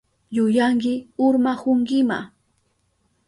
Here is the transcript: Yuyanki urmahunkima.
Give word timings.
Yuyanki 0.37 0.93
urmahunkima. 1.27 2.19